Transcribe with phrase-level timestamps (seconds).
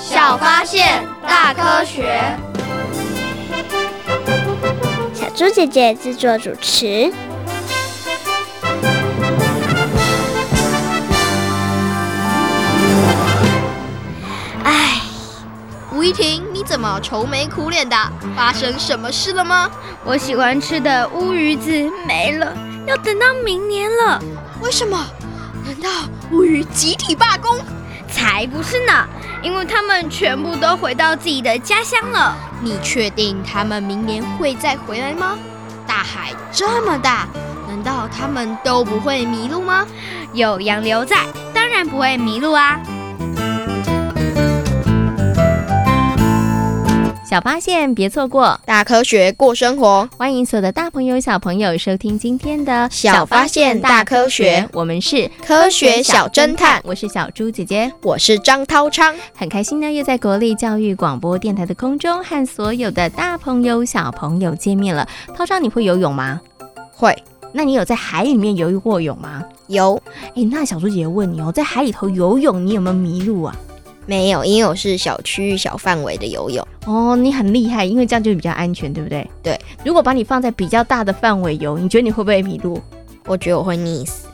[0.00, 2.22] 小发现，大科学。
[5.12, 7.12] 小猪姐姐制作主持。
[14.64, 15.00] 哎，
[15.92, 17.96] 吴依婷，你怎么愁眉苦脸的？
[18.36, 19.68] 发生什么事了吗？
[20.04, 21.70] 我喜欢吃的乌鱼子
[22.06, 22.56] 没了，
[22.86, 24.22] 要等到明年了。
[24.60, 25.06] 为什么？
[25.66, 25.90] 难道
[26.30, 27.58] 乌鱼集体罢工？
[28.18, 29.06] 才不是呢，
[29.42, 32.36] 因为他们全部都回到自己的家乡了。
[32.60, 35.38] 你确定他们明年会再回来吗？
[35.86, 37.28] 大海这么大，
[37.68, 39.86] 难道他们都不会迷路吗？
[40.32, 42.80] 有洋流在，当然不会迷路啊。
[47.28, 50.08] 小发现，别错过；大科学，过生活。
[50.16, 56.80] 欢迎所有的大朋友、小朋友收听今天的《小发现大科学》，我们是科学小侦探。
[56.82, 59.14] 我是小猪姐姐，我是张涛昌。
[59.36, 65.06] 很开心呢，又在国立教育广播电台的空中和所有的大朋友、小朋友见面了。
[65.36, 66.40] 涛昌，你会游泳吗？
[66.90, 67.14] 会。
[67.52, 69.44] 那你有在海里面游过泳吗？
[69.66, 70.02] 有。
[70.34, 73.54] 诶，那小猪姐姐问你哦，在海里头游泳，你有没有迷路啊？
[74.08, 76.66] 没有，因为我是小区域、小范围的游泳。
[76.86, 79.30] 哦，你很厉害，因为这样就比较安全，对不对？
[79.42, 79.60] 对。
[79.84, 82.82] 如果把你放在比较大的范围游，你觉得你会不会迷路？
[83.26, 84.26] 我觉得我会溺死。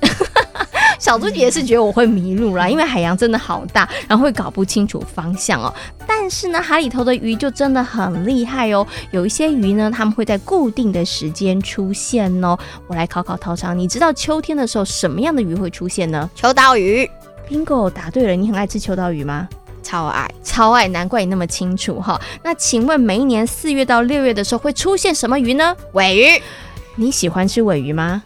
[1.00, 5.74] 小猪姐姐是觉得我会迷路啦，因为海洋真的好大，然后会搞不清楚方向哦。
[6.06, 8.86] 但是呢，海里头的鱼就真的很厉害哦。
[9.10, 12.56] 有一些鱼呢，它们会在固定的时间出现哦。
[12.86, 16.30] 我来考考涛昌，你知道秋天的时候什么样的鱼会出现呢？
[16.36, 17.10] 秋刀鱼。
[17.50, 18.36] Bingo，答对了。
[18.36, 19.46] 你很爱吃秋刀鱼吗？
[19.84, 22.20] 超爱，超爱，难怪你那么清楚哈。
[22.42, 25.76] 那请问每一年四月到六月的时候会出现什么鱼呢？
[25.92, 26.42] 尾鱼。
[26.96, 28.22] 你喜欢吃尾鱼吗？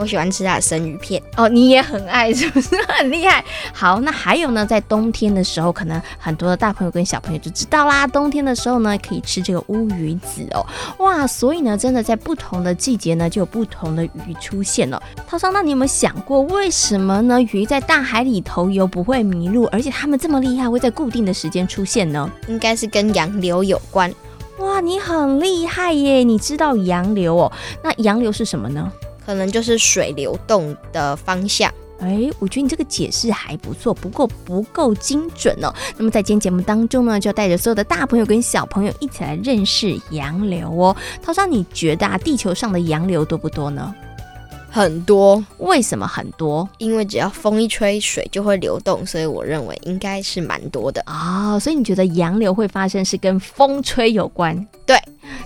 [0.00, 3.44] 我喜欢吃它的生鱼片哦，你也很爱，是不是很厉害？
[3.74, 8.06] 好，那还有呢，在冬天的时候，可能很多的大朋友跟小朋友就知道啦。
[8.06, 10.64] 冬天的时候呢，可以吃这个乌鱼子哦，
[11.04, 15.00] 哇，所以呢，真的在不同的季节呢，就有不同的鱼出现了。
[15.28, 17.38] 涛涛，那你有没有想过，为什么呢？
[17.52, 22.30] 鱼在大海里头游不会迷路，而且它们这么厉害，会在固定的时间出现呢？
[22.48, 24.10] 应该是跟洋流有关。
[24.60, 26.22] 哇，你很厉害耶！
[26.22, 27.52] 你知道洋流哦？
[27.82, 28.90] 那洋流是什么呢？
[29.30, 31.72] 可能就是水流动的方向。
[32.00, 35.72] 哎，我觉得你这个解释还不错，不过不够精准哦。
[35.96, 40.96] 那么在今天节目当中呢，就要带着所有的大朋友跟小朋友一起来认识洋流哦。
[41.22, 43.94] 涛涛，你觉得啊，地球上的洋流多不多呢？
[44.70, 45.44] 很多。
[45.58, 46.68] 为什么很多？
[46.78, 51.60] 因为只要风一吹，水就会流动，所以我认为应该是蛮多的啊、哦。
[51.60, 54.66] 所以你觉得洋流会发生是跟风吹有关？
[54.86, 54.96] 对。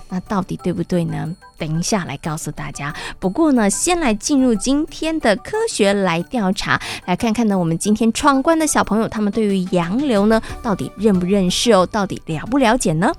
[0.08, 1.34] 那到底对不对呢？
[1.56, 2.94] 等一下来告诉大家。
[3.18, 11.86] 不过呢，先来进入今天的科学来调查，来看看呢，我们今天闯关的小朋友，他们对于洋流呢，到底认不认识哦？
[11.86, 13.12] 到底了不了解呢？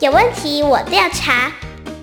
[0.00, 1.52] 有问题我调查，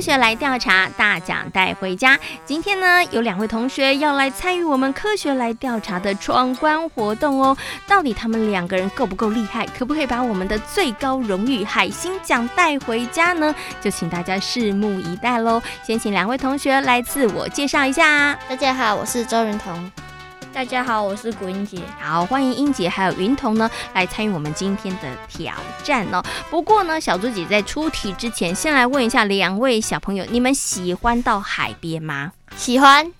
[0.00, 2.18] 科学来调查，大奖带回家。
[2.46, 7.54] 今天呢，有两位同学要来参与我们科学来调查的闯关活动哦。
[7.86, 9.66] 到底他们两个人够不够厉害？
[9.78, 13.54] 可不可以把我们的最高荣誉海星奖带回家呢？
[13.82, 15.60] 就请大家拭目以待喽。
[15.82, 18.34] 先请两位同学来自我介绍一下。
[18.48, 20.09] 大家好，我是周云彤。
[20.52, 21.80] 大家好，我是古英杰。
[22.00, 25.54] 好，欢迎英杰还有云彤呢来参与我们今天的挑
[25.84, 26.22] 战哦。
[26.50, 32.32] 不过呢，小猪姐在出题之前，先来问一下两位小朋友，你们喜欢到海边吗？
[32.56, 33.10] 喜欢。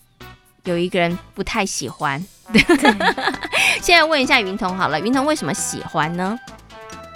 [0.65, 2.23] 有一个人不太喜欢。
[3.81, 6.39] 现在问一下云彤好了，云彤为什么喜欢呢？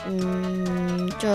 [0.06, 1.28] 嗯，就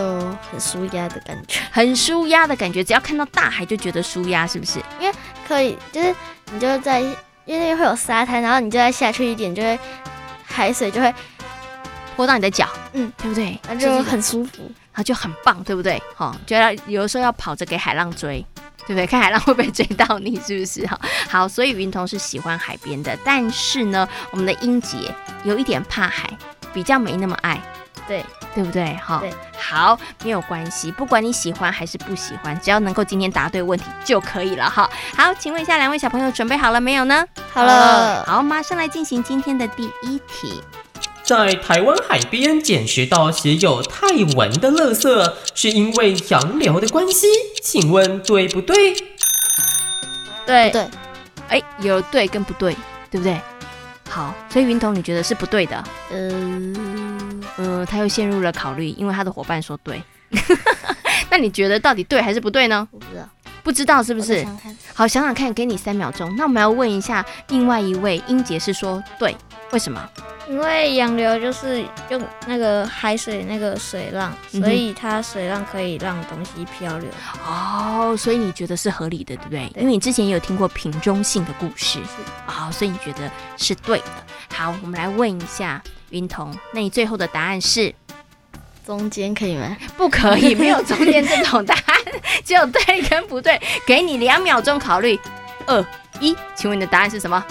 [0.49, 4.79] 很舒压的感觉，很舒压的感觉，只要看到大海就觉得舒压，是不是？
[4.99, 5.15] 因为
[5.47, 6.15] 可以，就是
[6.51, 7.03] 你就在，
[7.49, 9.79] 因为会有沙滩，然后你就再下去一点，就会
[10.45, 11.11] 海水就会
[12.15, 13.59] 泼到你的脚，嗯，对不对？
[13.67, 14.61] 那就很舒服，
[14.93, 15.99] 然后就很棒，对不对？
[16.15, 18.45] 好，就要有的时候要跑着给海浪追，
[18.85, 19.07] 对不对？
[19.07, 20.85] 看海浪会不会追到你，是不是？
[20.85, 25.11] 哈，好，所以云彤是喜欢海边的，但是呢，我们的英杰
[25.43, 26.29] 有一点怕海，
[26.71, 27.59] 比较没那么爱，
[28.07, 28.23] 对。
[28.55, 28.93] 对不对？
[28.95, 34.89] 哈，对，好，没有关系，不管你喜欢还是不喜欢，只要能够今天答对问题就可以了哈。
[35.15, 37.25] 好，请问一下两位小朋友准备好了没有呢？
[37.53, 40.61] 好了，好，马上来进行今天的第一题。
[41.23, 47.27] 在台湾海边捡拾到写有泰文的垃圾，是因为洋流的关系，
[47.61, 48.75] 请问对不对？
[50.47, 50.89] 对对，
[51.49, 52.75] 哎，有对跟不对，
[53.11, 53.39] 对不对？
[54.09, 55.83] 好，所以云彤你觉得是不对的？
[56.11, 56.88] 嗯，
[57.59, 60.01] 呃，他又陷入了考虑，因为他的伙伴说对。
[61.29, 62.87] 那你觉得到底对还是不对呢？
[62.91, 63.27] 我不知道，
[63.63, 64.43] 不知道是不是？
[64.43, 66.35] 想想好，想想看，给你三秒钟。
[66.35, 69.35] 那我们要问一下另外一位英杰是说对，
[69.71, 70.01] 为什么？
[70.47, 77.07] 因为洋流就是用那个海水那个水浪，所以它水浪可以让东西漂流。
[77.45, 79.69] 哦，所以你觉得是合理的，对不对？
[79.69, 81.99] 对因为你之前也有听过瓶中信的故事，
[82.47, 84.05] 啊、哦，所以你觉得是对的。
[84.51, 85.79] 好，我们来问一下
[86.09, 87.93] 云彤，那你最后的答案是？
[88.89, 89.77] 中间可以吗？
[89.95, 91.95] 不可以， 没有中间这种答案，
[92.43, 93.61] 只有对跟不对。
[93.85, 95.19] 给你两秒钟考虑，
[95.67, 95.85] 二
[96.19, 97.45] 一，请问你的答案是什么？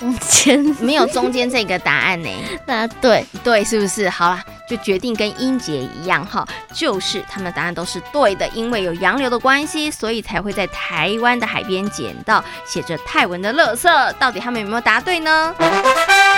[0.00, 2.28] 中间没有中间这个答案呢？
[2.66, 4.08] 那对对，是不是？
[4.08, 6.42] 好啦，就决定跟英杰一样哈，
[6.72, 14.12] 就是他们的答案都是对的，因为有洋流的关系，所以才会在台湾的海边捡到写着泰文的垃圾。
[14.14, 15.54] 到底他们有没有答对呢？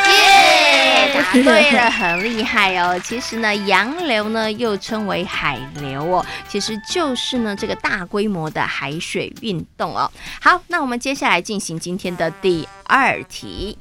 [0.07, 2.99] 耶、yeah!，答对了， 很厉害哦。
[3.05, 10.11] 其实呢，洋流呢又称为海流哦，其实就是呢这个大规模的海水运动哦。
[10.41, 13.79] 好，那我们接下来进行今天的第二题。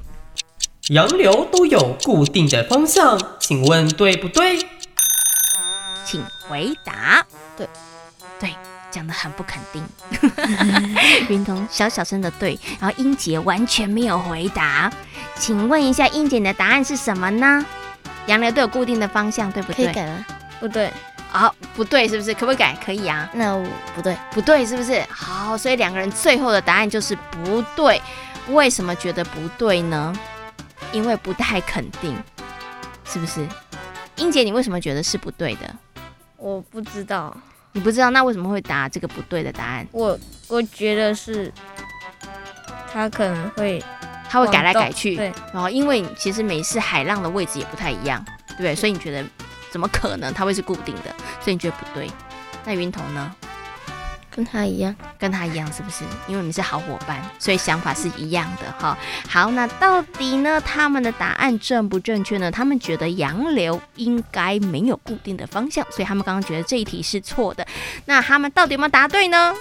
[0.88, 4.58] 洋流都有固定的方向，请问对不对？
[6.04, 7.24] 请回答。
[7.56, 7.68] 对，对，
[8.94, 9.84] 讲的很不肯定。
[11.28, 14.92] 云彤小小声的对，然后英杰完全没有回答。
[15.36, 17.64] 请问一下，英姐你的答案是什么呢？
[18.26, 19.86] 洋流都有固定的方向，对不对？
[19.86, 20.24] 可以改吗？
[20.60, 20.92] 不对，
[21.28, 22.32] 好、哦，不对，是不是？
[22.32, 22.78] 可不可以改？
[22.84, 23.28] 可以啊。
[23.34, 25.02] 那我不对，不对，是不是？
[25.10, 28.00] 好，所以两个人最后的答案就是不对。
[28.50, 30.14] 为什么觉得不对呢？
[30.92, 32.16] 因为不太肯定，
[33.04, 33.46] 是不是？
[34.16, 35.74] 英姐，你为什么觉得是不对的？
[36.36, 37.36] 我不知道，
[37.74, 39.86] 你不知道，那为什么会答这个不对的答案？
[39.90, 41.52] 我我觉得是，
[42.92, 43.82] 他可能会，
[44.30, 48.76] 他会改来改去，对，然后因为其实每次海浪的位置也不太一样，对不对？
[48.76, 49.24] 所以你觉得
[49.72, 51.12] 怎么可能它会是固定的？
[51.40, 52.08] 所以你觉得不对。
[52.64, 53.34] 那云彤呢？
[54.34, 56.02] 跟他一样，跟他一样，是不是？
[56.26, 58.98] 因为你们是好伙伴，所以想法是一样的哈。
[59.28, 60.60] 好，那到底呢？
[60.60, 62.50] 他们的答案正不正确呢？
[62.50, 67.64] 他们觉得洋流应该没有固定的方向，所以他们刚刚觉得这一题是错的。
[68.06, 69.54] 那他们到底有没有答对呢？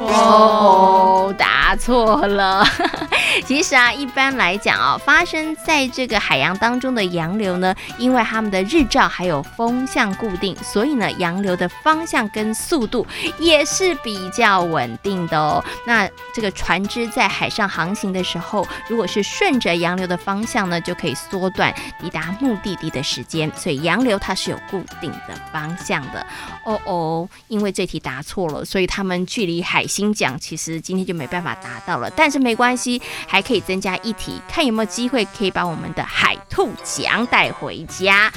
[0.00, 2.66] 哦，答错了。
[3.44, 13.06] 其实啊，一般来讲啊、发生在这个海洋当中的洋流呢，因为他们的日照还有风向固定，所以呢，洋流的方向跟速度。
[13.38, 15.64] 也是比较稳定的哦。
[15.86, 23.50] 那这个船只在海上航行的时候，如果是顺着洋流的方向呢，就可以缩短抵达目的地的时间。
[23.56, 26.26] 所以洋流它是有固定的方向的。
[26.64, 32.10] 哦哦，因为这题答错了，所以他们距离海星奖其实今天就没办法达到了。
[32.10, 38.30] 但是没关系，还可以增加一题，看有没有机会可以把我们的海兔奖带回家。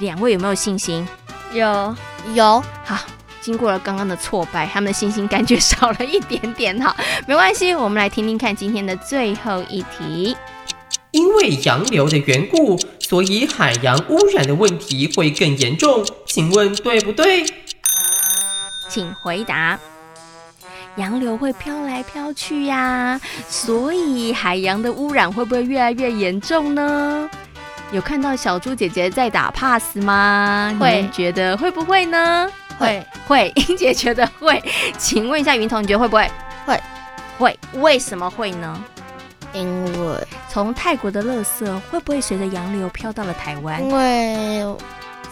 [0.00, 1.06] 两位有没有信心？
[1.52, 1.96] 有
[2.34, 2.98] 有，好。
[3.44, 6.96] 经过了刚刚的挫败，他们的信心感觉少了一点点哈，
[7.28, 10.34] 没关系，我们来听听看今天的最后一题。
[11.10, 17.44] 因为洋流的缘故，所以海洋污染的问题会更严重，请问对不对？
[18.88, 19.78] 请回答。
[20.96, 27.28] 洋流会飘来飘去呀，所以海洋的污染会不会越来越严重呢？
[27.92, 30.74] 有看到小猪姐姐在打 pass 吗？
[30.80, 32.50] 会，你们觉得会不会呢？
[32.78, 34.62] 会会，英姐觉得会，
[34.98, 36.30] 请问一下云彤，你觉得会不会？
[36.66, 36.80] 会
[37.38, 38.82] 会，为什么会呢？
[39.52, 43.80] 因为从泰国的垃圾会不会随着洋流飘到了台湾？
[43.82, 44.76] 因为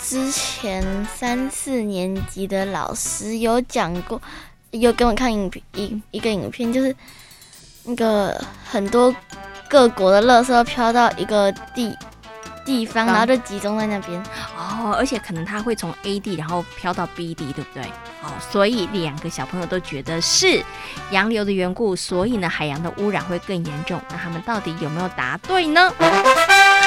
[0.01, 4.21] 之前三四年级的老师有讲过，
[4.71, 6.95] 有给我看影片一一个影片，就是
[7.85, 9.15] 那个很多
[9.69, 11.97] 各国的垃圾飘到一个地
[12.65, 14.23] 地方，然后就集中在那边。
[14.57, 17.83] 哦，而且可能它会从 A 地然后飘到 B 地，对不对？
[18.23, 20.63] 哦，所以两个小朋友都觉得是
[21.11, 24.01] 洋流的缘故，所以呢，海洋的污染会更严重。
[24.11, 25.93] 那他们到底有没有答对呢？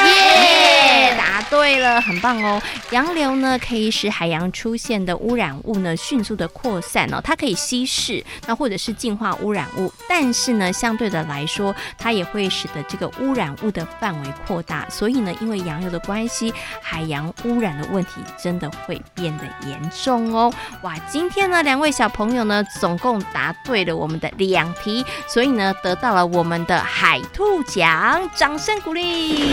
[0.05, 2.61] 耶、答对了，很棒哦！
[2.91, 14.87] 洋流呢，可以使海洋出现的污染物呢迅速的扩散哦，它可以稀释，那或者是净化污染物，但是呢，相对的来说，它也会使得这个污染物的范围扩大。
[14.89, 20.53] 所以呢，因为洋流的关系，海洋污染的问题真的会变得严重哦。
[20.81, 29.51] 哇，今天呢，两位小朋友呢，总共答对了我们的两题，所以呢，得到了我们的海兔奖，掌声鼓励。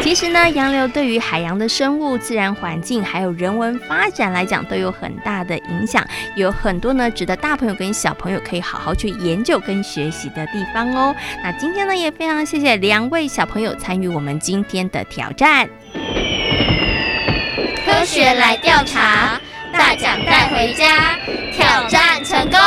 [0.00, 6.02] 其实呢，洋流对于海洋的生物、自然环境还有人文发展来讲，都有很大的影响，
[6.34, 11.14] 有很多呢值得大朋友跟小朋友可以好好去研究跟学习的地方哦。
[11.42, 15.68] 那今天呢，也非常谢谢两位小朋友参与我们今天的挑战。
[17.84, 19.38] 科学来调查，
[19.72, 21.18] 大奖带回家，
[21.54, 22.58] 挑战成功。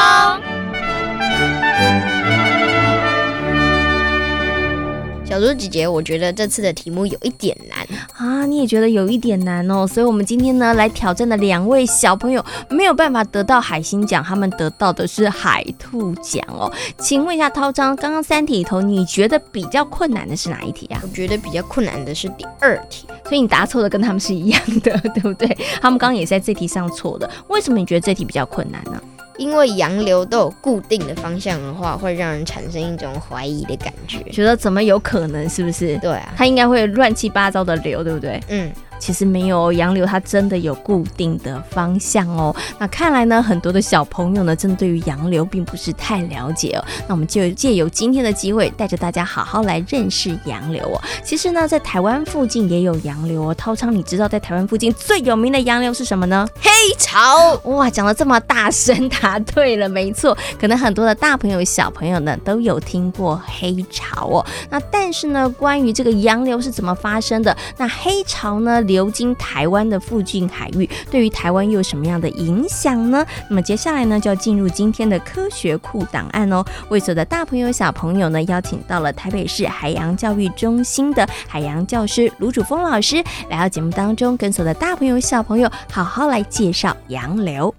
[5.32, 16.70] 小猪姐姐，我觉得这次的题目有一点难啊，你也觉得有一点难哦，所以我们今天呢来挑战的两位小朋友没有办法得到海星奖，他们得到的是海兔奖哦。
[16.98, 21.00] 请问一下涛章，刚刚三题里头你觉得比较困难的是哪一题啊？
[21.02, 25.48] 我觉得比较困难的是第二题，所以你答错的跟他们是一样的， 对不对？
[25.82, 29.02] 他们刚刚也在这题上错的，为什么你觉得这题比较困难呢？
[29.41, 35.50] 因为洋流都有固定的方向的话，会让人产生一种怀疑的感觉，觉得怎么有可能？
[35.50, 35.98] 是不是？
[35.98, 38.39] 对啊，它应该会乱七八糟的流，对不对？
[38.50, 38.71] 嗯。
[39.01, 42.55] 其实没有洋流，它真的有固定的方向哦。
[42.77, 46.86] 那看来呢，很多的小朋友呢，真的对于洋流并不是太了解哦。
[47.08, 51.01] 那我们就借由今天的机会，带着大家好好来认识洋流哦。
[51.24, 53.55] 其实呢，在台湾附近也有洋流哦。
[53.55, 56.48] 涛昌，你知道在台湾附近最有名的洋流是什么呢？
[56.62, 57.60] 黑潮。
[57.63, 60.38] 哇，讲得这么大声，答对了，没错。
[60.60, 64.46] 可能很多的大朋友小朋友呢都有听过黑潮哦。
[64.70, 67.58] 那但是呢，关于这个洋流是怎么发生的？
[67.77, 68.79] 那黑潮呢？
[68.91, 73.25] 流经台湾的附近海域，对于台湾又有什么样的影响呢？
[73.50, 76.63] 那么接下来呢，就要进入今天的科学库档案哦。
[76.89, 87.74] 为所有的大朋友小朋友呢，邀请到了台北市海洋教育中心的海洋教师卢主峰老师来到节目当中，跟所的大朋友小朋友好好来介绍洋流。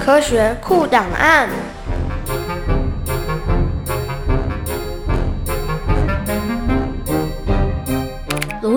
[0.00, 1.48] 科学库档案。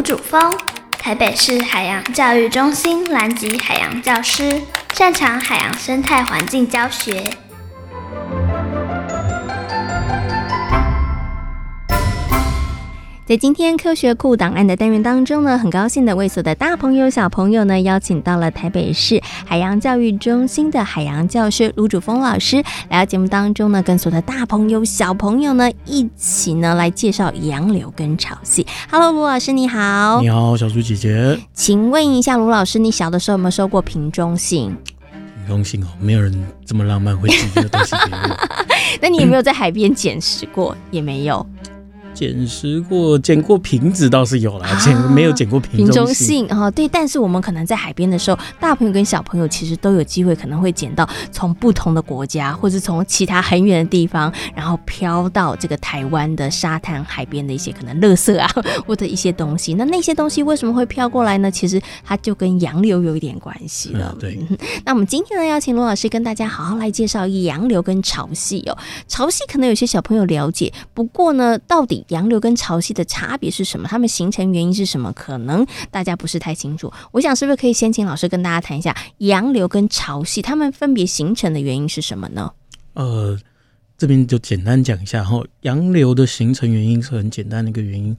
[0.05, 0.55] 主峰，
[1.00, 4.62] 台北市海洋教育中心南极海洋教师，
[4.93, 7.24] 擅长海洋生态环境教学。
[13.27, 28.63] 在今天科学库档案的单元当中呢，很高兴的为所有的大朋友小朋友呢，邀请到了台北市海洋教育中心的海洋教师卢主峰老师来到节目当中呢，跟所有的大朋友小朋友呢一起呢来介绍洋流跟潮汐。
[28.91, 30.22] Hello，卢老师你好。
[30.22, 31.39] 你好，小猪姐姐。
[31.51, 34.67] 请问一下卢老师，你小的时候有没有收过瓶中信？
[35.48, 36.32] 瓶中信哦，没有人
[36.63, 38.38] 这么浪漫会寄这个东西给我。
[39.01, 40.77] 那你有没有在海边捡拾过？
[40.91, 41.44] 也没有。
[42.15, 46.72] 捡拾过，捡过瓶子倒是有啦，捡、啊、没有捡过瓶中信哈、哦。
[46.72, 58.50] 对，但是我们可能在海边的时候，大朋友跟小朋友其实都有机会，可能会捡到从不同的国家，或是从其他很远的地方，然后飘到这个台湾的沙滩、海边的一些可能垃圾啊，
[58.88, 59.74] 或者一些东西。
[59.74, 61.51] 那那些东西为什么会飘过来呢？
[61.51, 64.12] 其实它就跟洋流有一点关系了。
[64.13, 64.39] 嗯、对。
[64.86, 68.77] 那我们今天呢，邀请罗老师跟大家好好来介绍洋流跟潮汐哦。
[69.07, 73.88] 潮汐可能有些小朋友了解，不过呢，到底洋流跟潮汐的差别是什么？
[73.88, 75.12] 它们形成原因是什么？
[75.13, 76.91] 可能大家不是太清楚。
[77.12, 82.51] 我想是不是可以先请老师跟大家谈一下洋流跟潮汐，它们分别形成的原因是什么呢？
[82.93, 83.38] 呃，
[83.97, 85.43] 这边就简单讲一下哈。
[85.62, 88.15] 洋流的形成原因是很简单的一个原因，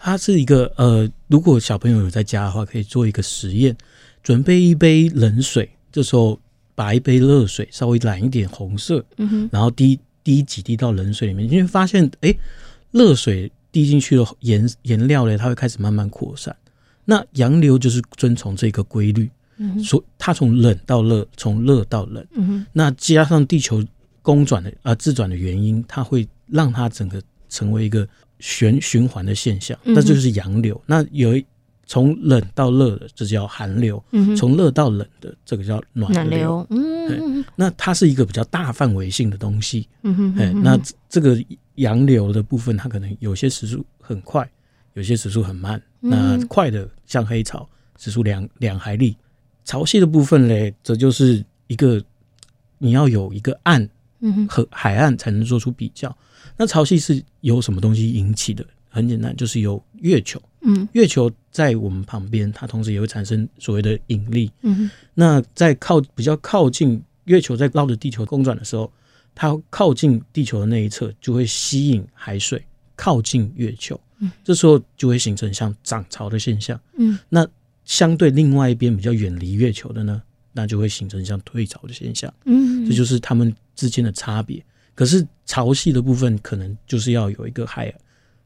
[0.00, 3.76] 它是一个呃，如果小朋友有在家的话，可以做一个实验，
[4.22, 6.38] 准备一杯冷水，这时候
[6.74, 9.98] 把一杯热水稍微染一点红色，嗯哼，然后滴。
[10.24, 12.34] 滴几滴到冷水里面，你会发现，哎，
[12.94, 16.54] 热水滴进去的颜颜料呢，它会开始慢慢扩散。
[17.04, 23.84] 那洋流就是遵从这个规律，嗯，所它从冷到热，从热到冷，嗯，那加上地球
[24.22, 28.08] 公转的啊、呃、自转的原因，它会让它整个成为一个
[28.38, 30.80] 循循环的现象，那就是洋流。
[30.86, 31.44] 那有一
[31.86, 33.98] 从冷到热的，这叫寒流；
[34.36, 36.22] 从热到冷的，这个叫暖流。
[36.22, 36.66] 暖流。
[36.70, 39.86] 嗯，那它是一个比较大范围性的东西。
[40.04, 41.36] 嗯哼，哎，那这个
[41.76, 44.48] 洋流的部分，它可能有些时速很快，
[44.94, 45.80] 有些时速很慢。
[46.00, 49.16] 那快的像黑潮，时速两两海里。
[49.64, 52.02] 潮汐的部分嘞，这就是一个
[52.78, 53.88] 你要有一个岸
[54.48, 56.14] 和海岸才能做出比较。
[56.56, 58.64] 那潮汐是由什么东西引起的？
[58.90, 60.40] 很简单，就是由月球。
[60.60, 64.50] 嗯，月球在我们旁边，它同时也会产生所谓的引力。
[64.62, 68.92] 嗯，那在靠比较靠近月球在绕着地球公转的时候，
[69.34, 72.62] 它靠近地球的那一侧就会吸引海水
[72.94, 74.00] 靠近月球。
[74.20, 76.80] 嗯，这时候就会形成像涨潮的现象。
[76.96, 77.46] 嗯，那
[77.84, 80.22] 相对另外一边比较远离月球的呢，
[80.52, 82.32] 那就会形成像退潮的现象。
[82.44, 84.64] 嗯，这就是它们之间的差别。
[84.94, 87.92] 可是潮汐的部分，可能就是要有一个海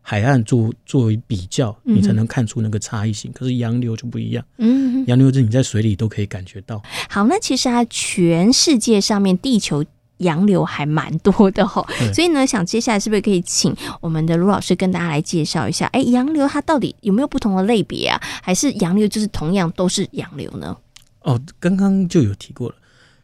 [0.00, 3.30] 海岸作作为比较，你才能看出那个差异性。
[3.30, 6.82] 嗯、可是洋流就不一样，嗯，洋流是你在水里都可以感觉到。
[7.10, 9.84] 好，那其实啊，全世界上面地球
[10.18, 15.86] 洋流还蛮多的吼，对所以呢，想接下来是不是可以请我们的卢老师跟大家来介绍一下？
[15.86, 18.20] 哎，洋流它到底有没有不同的类别啊？
[18.42, 20.76] 还是洋流就是同样都是洋流呢？
[21.22, 22.74] 哦，刚刚就有提过了，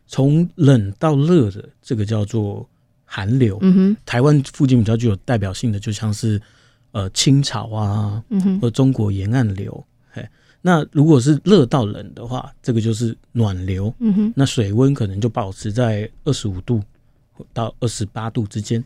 [0.07, 2.69] 从冷到热的这个叫做。
[3.07, 6.41] 寒流，嗯哼，台湾附近比较具有代表性的，就像是
[6.91, 10.27] 呃清朝啊，嗯哼，或中国沿岸流，嘿，
[10.67, 16.83] 那如果是热到冷的话，这个就是暖流，嗯哼，那水温可能就保持在二十五度
[17.53, 18.83] 到二十八度之间。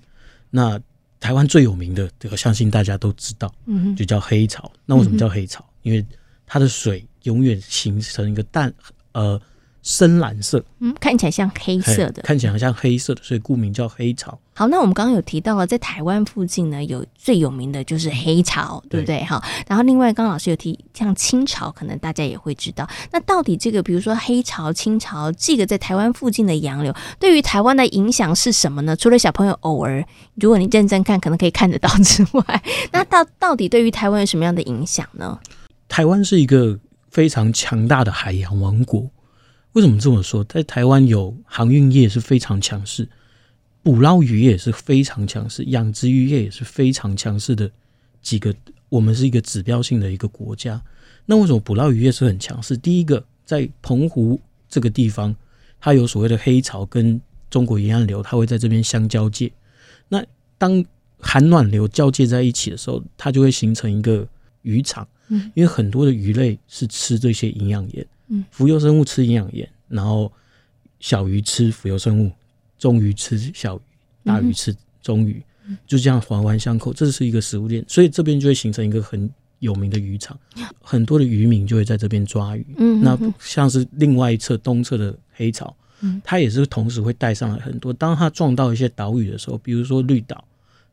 [0.51, 0.81] 那
[1.21, 4.69] 台湾最有名的这个，相信大家都知道，嗯哼，就叫黑潮。
[4.85, 5.65] 那为什么叫黑潮？
[5.83, 6.05] 因为
[6.47, 8.75] 它的水永远形成一个淡，
[9.13, 9.41] 呃。
[9.83, 14.39] 深蓝色，嗯，看起来像黑色的，看起来像黑色的，所以故名叫黑潮。
[14.55, 19.23] 好，那我们刚刚有提到了，在台湾附近呢，有最有名的就是黑潮，对不对？
[19.25, 22.87] 哈，然后另外刚刚老师有提，像清朝，可能大家也会知道。
[23.13, 28.97] 那到底这个，比如说黑潮、清朝，这个在台湾附近的洋流，对于台湾的影响是什么呢？
[28.97, 35.39] 除了小朋友偶尔，如果你认真看，可能可以看得到之外，那到 到底对于台湾有什么样的影响呢？
[35.89, 36.79] 台湾是一个
[37.11, 39.09] 非常强大的海洋王国。
[39.79, 40.43] 为什么这么说？
[40.43, 43.09] 在台湾有航运业是非常强势，
[43.81, 47.71] 捕捞渔业也是非常强势，养殖渔业也是非常强势的
[48.21, 48.53] 几个。
[48.89, 50.83] 我们是一个指标性的一个国家。
[51.27, 52.77] 那为什么捕捞渔业是很强势？
[52.77, 55.33] 第一个，在澎湖这个地方，
[55.81, 59.49] 它有所谓的黑潮跟中国沿岸流，它会在这边相交界。
[60.09, 60.21] 那
[60.59, 60.85] 当
[61.21, 64.27] 寒暖流交界在一起的时候，它就会形成一个
[64.63, 65.07] 渔场。
[65.29, 68.05] 嗯，因为很多的鱼类是吃这些营养盐。
[68.29, 70.31] 嗯，浮游生物吃营养盐，然后
[71.01, 72.31] 小鱼吃浮游生物，
[72.79, 73.81] 中鱼吃小鱼，
[74.25, 80.39] 大鱼吃中鱼，嗯、就这样环环相扣，这是一个食物链，所以这边就会形成一个很有名的渔场，
[80.81, 82.67] 很多的渔民就会在这边抓鱼。
[82.77, 87.93] 嗯，那像是另外一侧东侧的黑潮，嗯，它也是同时会带上来很多。
[87.93, 90.45] 当它撞到一些岛屿的时候，比如说绿岛，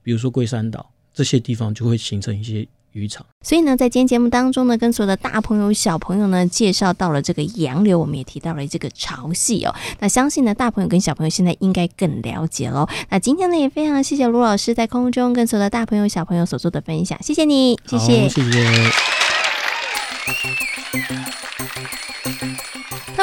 [0.02, 2.68] 比如说龟山岛这些地方，就会形成一些。
[2.96, 9.76] 渔场，所以呢，在今天节目当中呢，跟所有的大朋友、小朋友呢，介绍到了这个洋流，我们也提到了这个潮汐哦。
[10.00, 12.88] 那相信呢，大朋友跟小朋友现在应该更了解喽。
[13.10, 19.05] 那今天呢，也非常谢谢卢老师在空中跟所有的大朋友、小朋友所做的分享，谢谢你，谢谢，谢谢。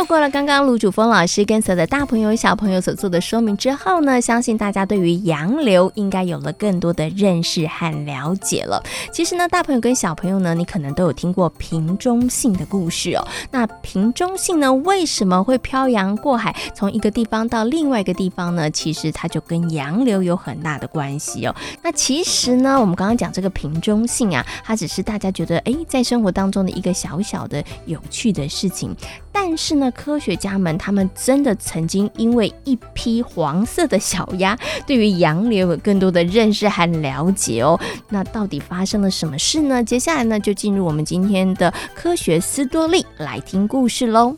[0.05, 8.83] 过了刚刚卢主峰老师跟所有的大朋友小朋友所做的说明之后呢，相信大家对于洋流应该有了更多的认识和了解了。
[9.13, 13.25] 其实呢，大朋友跟小朋友呢，你可能都有听过瓶中信的故事哦。
[13.53, 18.69] 那瓶中信呢，为什么会漂洋过海，从一个地方到另外一个地方呢？
[18.71, 21.55] 其实它就跟洋流有很大的关系哦。
[21.83, 28.93] 那其实呢，我们刚刚讲这个瓶中信啊，它只是大家觉得哎，在生活当中的一个小小的有趣的事情，
[29.31, 29.92] 但是呢。
[29.93, 37.79] 科学家们，他们真的曾经因为一批黄色的小鸭，对于洋流有更多的认识和了解哦。
[38.09, 39.83] 那到底发生了什么事呢？
[39.85, 44.37] 接下来呢，就进入我们今天的科学斯多利来听故事喽。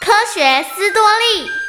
[0.00, 1.59] 科学斯多利。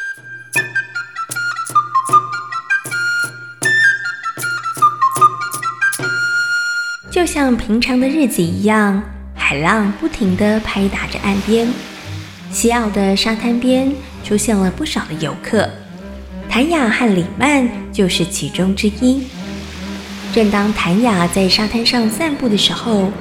[7.11, 9.03] 就像平常的日子一样，
[9.35, 11.67] 海浪不停地拍打着岸边。
[12.49, 13.91] 西澳的沙滩边
[14.23, 15.69] 出现了不少的游客，
[16.49, 19.27] 谭雅和李曼就是其中之一。
[20.31, 23.11] 正当谭雅在沙滩上散步的时候，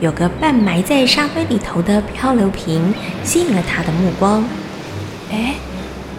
[0.00, 4.42] 有个半埋在沙堆里头的漂流瓶吸引了她的目光。
[5.30, 5.54] 哎，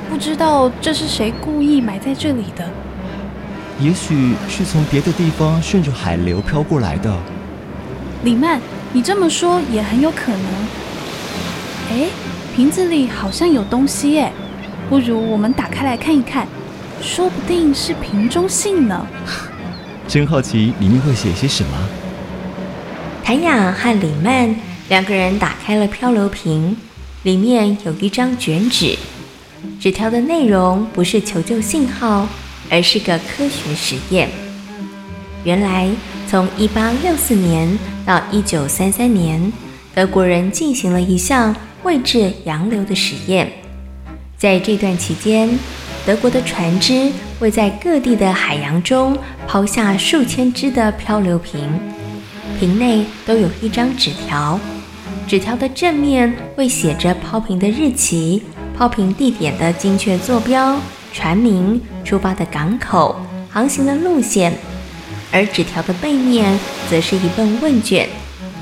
[0.10, 2.66] 不知道这是谁故意埋在这里的？
[3.82, 7.18] 也许是从别的地方顺着海流飘过来的。
[8.24, 8.60] 李曼，
[8.92, 10.44] 你这么说也很有可能。
[11.92, 12.08] 哎，
[12.54, 14.32] 瓶子里好像有东西耶，
[14.90, 16.46] 不如我们打开来看一看，
[17.02, 19.08] 说不定是瓶中信呢。
[20.08, 21.72] 真好奇里面会写些什么。
[23.24, 24.54] 谭雅和李曼
[24.90, 26.76] 两个人打开了漂流瓶，
[27.24, 28.98] 里面有一张卷纸，
[29.80, 32.28] 纸条的内容不是求救信号，
[32.70, 34.30] 而是个科学实验。
[35.44, 35.90] 原来，
[36.28, 39.54] 从1864年到1933年，
[39.96, 43.52] 德国人进行了一项绘制洋流的实验。
[44.38, 45.50] 在这段期间，
[46.06, 51.70] 德国的船只会在各地的海洋中抛下数千只的漂流瓶，
[52.60, 54.60] 瓶内都有一张纸条，
[55.28, 58.44] 纸条的正面会写着抛瓶的日期、
[58.78, 60.80] 抛瓶地点的精确坐标、
[61.12, 63.16] 船名、出发的港口、
[63.50, 64.54] 航行的路线，
[65.32, 68.08] 而纸条的背面则是一份问卷，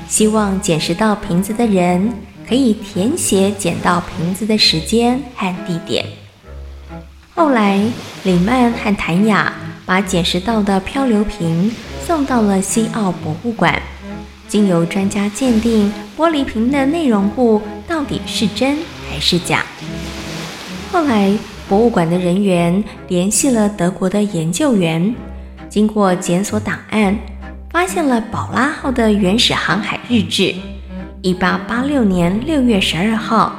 [0.08, 2.12] 希望捡拾到瓶子的人
[2.48, 6.04] 可以填写捡到瓶子的时间和地点。
[7.34, 7.80] 后来，
[8.24, 9.52] 李曼和谭雅
[9.86, 11.70] 把捡拾到的漂流瓶
[12.04, 13.80] 送到了西澳博物馆，
[14.48, 19.64] 经由专家鉴定玻璃瓶的内容物到底是真还是假。
[20.90, 21.32] 后来，
[21.68, 25.14] 博物馆的人员联系了德国的研究员，
[25.68, 27.14] 经过检索档案，
[27.70, 30.54] 发现了宝拉号的原始航海日志，
[31.20, 33.52] 一八八六年六月十二号。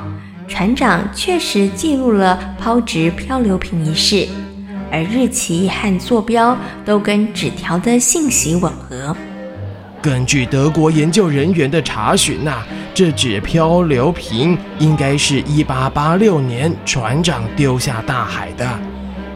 [0.48, 4.28] 船长确实记录了抛掷漂流瓶一事，
[4.92, 9.16] 而日期和坐标都跟纸条的信息吻合。
[10.02, 18.66] 根据德国研究人员的查询呐，这纸漂流瓶应该是一八八六年船长丢下大海的，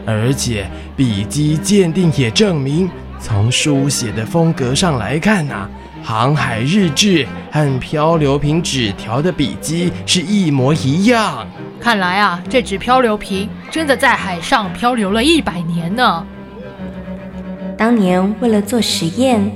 [0.06, 2.88] 而且笔迹鉴定也证明，
[3.20, 5.68] 从书写的风格上来看呐。
[6.02, 11.46] 航海日志和漂流瓶纸条的笔迹是一模一样。
[11.80, 16.26] 看来啊，这只漂流瓶真的在海上漂流了一百年呢。
[17.76, 19.50] 当年为了做实验，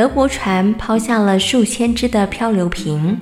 [0.00, 3.20] 德国船抛下了数千只的漂流瓶，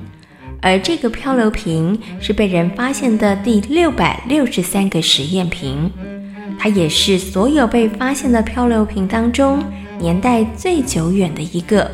[0.63, 5.91] 而这个漂流瓶是被人发现的第六百六十三个实验瓶，
[6.57, 9.61] 它也是所有被发现的漂流瓶当中
[9.99, 11.91] 年代最久远的一个。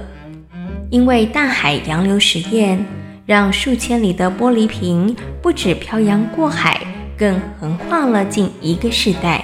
[0.90, 2.84] 因为大海洋流实验，
[3.24, 6.78] 让数千里的玻璃瓶不止漂洋过海，
[7.16, 9.42] 更横跨了近一个世代。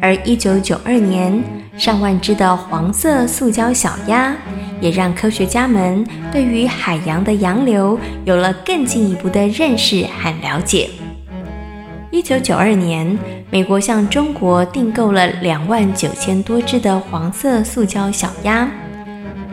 [0.00, 1.44] 而1992年，
[1.76, 4.34] 上万只的黄色塑胶小鸭，
[4.80, 10.90] 也让科学家们对于海洋的洋流有了更进一步的认识和了解。
[12.10, 13.18] 一九九二年，
[13.50, 18.68] 美国向中国订购了两万九千多只的黄色塑胶小鸭。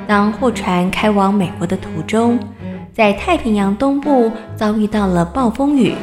[0.07, 2.39] 当货船开往美国的途中，
[2.93, 5.93] 在太平洋东部遭遇到了暴风雨。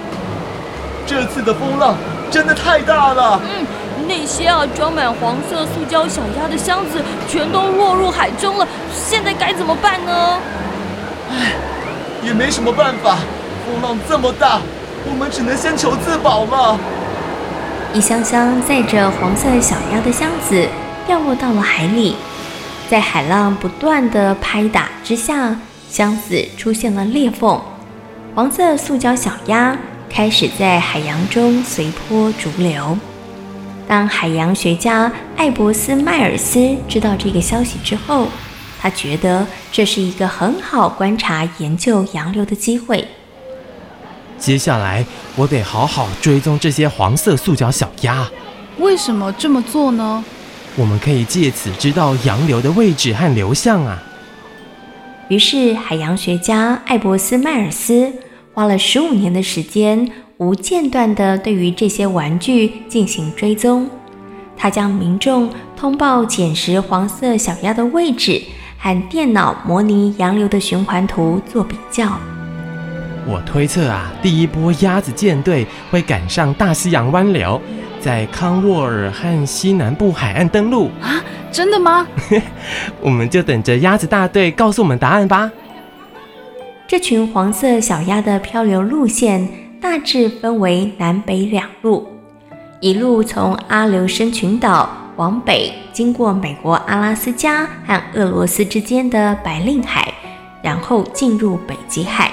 [1.07, 1.97] 这次的风浪
[2.31, 3.43] 真的太大了。
[3.43, 3.67] 嗯，
[4.07, 10.39] 那些啊装满黄色塑胶小鸭的箱子全都落入海中了，现在该怎么办呢？
[11.31, 11.53] 唉，
[12.23, 13.17] 也没什么办法，
[13.65, 14.61] 风浪这么大，
[15.07, 16.79] 我们只能先求自保嘛。
[17.93, 20.69] 一箱箱载着黄色小鸭的箱子
[21.07, 22.17] 掉落到了海里。
[22.91, 25.57] 在海浪不断的拍打之下，
[25.89, 27.61] 箱子出现了裂缝，
[28.35, 29.77] 黄色塑胶小鸭
[30.11, 32.99] 开始在海洋中随波逐流。
[33.87, 38.29] 当海洋学家艾伯斯迈尔斯知道这个消息之后，
[38.81, 43.07] 他觉得这是一个很好观察研究洋流的机会。
[44.39, 45.05] 接下来，
[45.37, 48.29] 我得好好追踪这些黄色塑胶小鸭。
[48.79, 50.25] 为什么这么做呢？
[50.77, 54.03] 我们可以借此知道洋流的位置和流向啊。
[55.29, 58.13] 于是，海洋学家艾伯斯迈尔斯
[58.53, 63.89] 花了十五年的时间，无间断地对于这些玩具进行追踪。
[64.57, 68.43] 他将民众通报捡拾黄色小鸭的位置
[68.79, 72.19] 和电脑模拟洋流的循环图做比较。
[73.27, 77.61] 我推测啊，第一波鸭子舰队会赶上大西洋湾流。
[78.01, 81.23] 在康沃尔和西南部海岸登陆啊？
[81.51, 82.07] 真的吗？
[83.01, 85.51] 我们就等着鸭子大队告诉我们答案吧。
[86.87, 89.49] 这群黄色小鸭的漂流路线
[89.85, 92.09] 大致分为南北两路，
[92.81, 100.11] 一路从阿留申群岛往北，经过美国阿拉斯加和俄罗斯之间的白令海，
[100.63, 102.33] 然后进入北极海。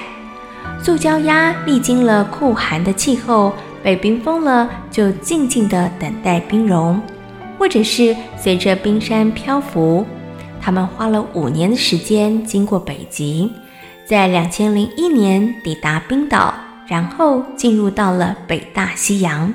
[0.82, 3.52] 塑胶鸭历经了酷寒的气候。
[3.82, 6.98] 被冰封了，就静静地等待冰融，
[7.58, 10.06] 或者是随着冰山漂浮。
[10.60, 13.50] 他们花了五年的时间经过北极，
[14.06, 16.54] 在两千零一年抵达冰岛，
[16.92, 19.50] 然后进入到了北大西洋。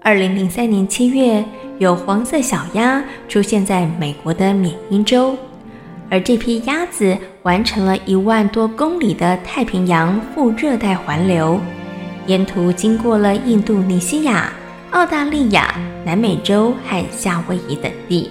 [0.00, 1.44] 二零零三年七月，
[1.78, 5.36] 有黄色小鸭出现在美国的缅因州，
[6.08, 11.58] 而这批鸭子完成了一万多公里的太平洋副热带环流，
[12.28, 14.52] 沿途经过了印度尼西亚、
[14.92, 18.30] 澳大利亚、南美洲和夏威夷等地。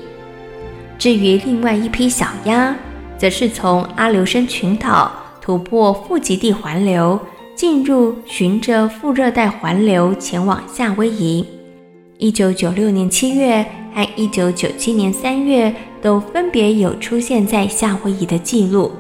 [0.98, 2.74] 至于另外一批小鸭，
[3.18, 7.20] 则是从阿留申群岛突破副极地环流，
[7.56, 11.46] 进入循着副热带环流前往夏威夷。
[12.18, 18.92] 一九九六年七月和一九九七年三月都分别有出现在夏威夷的记录，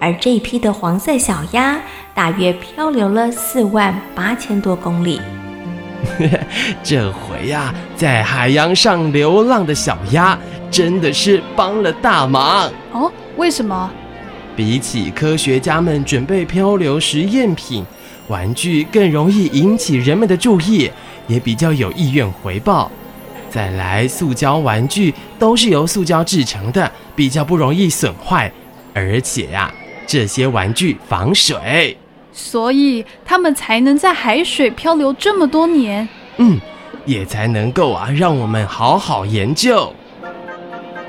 [0.00, 1.80] 而这一批的黄色小鸭
[2.14, 5.20] 大约漂流了四万八千多公里。
[6.82, 10.38] 这回呀、啊，在海洋上流浪的小鸭。
[10.70, 13.10] 真的是帮了大忙哦！
[13.38, 13.90] 为什么？
[14.58, 17.86] 比起科学家们准备漂流实验品，
[18.26, 20.90] 玩具更容易引起人们的注意，
[21.28, 22.90] 也比较有意愿回报。
[23.48, 28.50] 再来，塑胶玩具都是由塑胶制成的，比较不容易损坏，
[28.92, 29.74] 而且呀、啊，
[30.08, 31.96] 这些玩具防水，
[32.32, 36.08] 所以它们才能在海水漂流这么多年。
[36.38, 36.58] 嗯，
[37.06, 39.94] 也才能够啊，让我们好好研究。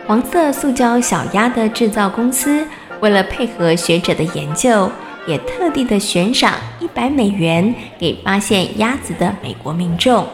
[0.06, 2.66] 黄色塑胶小鸭的制造公司，
[3.02, 4.90] 为了配合学者的研究，
[5.28, 10.26] 也特地的悬赏一百美元给发现鸭子的美国民众。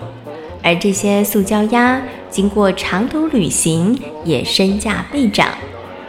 [0.64, 5.50] 而这些塑胶鸭经过长途旅行，也身价倍涨，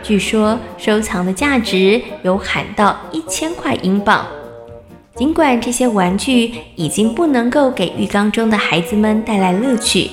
[0.03, 4.27] 据说收藏的价值有喊到一千块英镑。
[5.14, 10.11] 尽管这些玩具已经不能够给浴缸中的孩子们带来乐趣。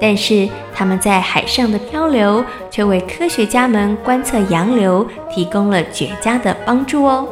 [0.00, 7.28] 但是他们在海上的漂流，却为科学家们观测洋流提供了绝佳的帮助哦。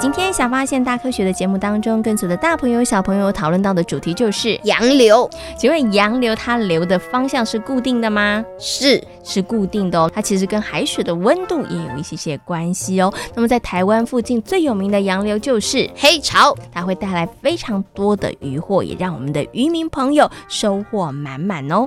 [0.00, 5.28] 今天小发现大科学的节目当中，跟所有的大朋友小朋友讨论到的主题就是洋流。
[5.58, 8.42] 请问洋流它流的方向是固定的吗？
[8.58, 10.10] 是，是固定的哦。
[10.14, 13.12] 它其实跟海水的温度也有一些些关系哦。
[13.34, 21.86] 那么在台湾附近最有名的洋流就是黑潮，它会带来非常多的渔获，也让我们的渔民朋友收获满满哦。